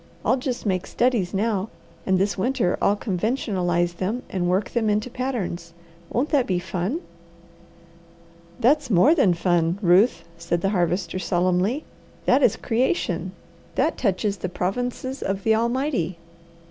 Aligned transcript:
I'll 0.25 0.37
just 0.37 0.65
make 0.65 0.87
studies 0.87 1.31
now, 1.31 1.69
and 2.07 2.17
this 2.17 2.35
winter 2.35 2.75
I'll 2.81 2.95
conventionalize 2.95 3.97
them 3.97 4.23
and 4.31 4.49
work 4.49 4.71
them 4.71 4.89
into 4.89 5.11
patterns. 5.11 5.73
Won't 6.09 6.29
that 6.29 6.47
be 6.47 6.57
fun?" 6.57 7.01
"That's 8.59 8.89
more 8.89 9.13
than 9.13 9.35
fun, 9.35 9.77
Ruth," 9.79 10.23
said 10.39 10.61
the 10.61 10.69
Harvester 10.69 11.19
solemnly. 11.19 11.85
"That 12.25 12.41
is 12.41 12.55
creation. 12.55 13.33
That 13.75 13.95
touches 13.99 14.37
the 14.37 14.49
provinces 14.49 15.21
of 15.21 15.43
the 15.43 15.53
Almighty. 15.53 16.17